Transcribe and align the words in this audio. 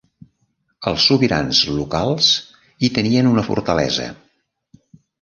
Els 0.91 1.05
sobirans 1.09 1.61
locals 1.75 2.31
hi 2.89 2.93
tenien 2.99 3.33
una 3.37 3.47
fortalesa. 3.53 4.13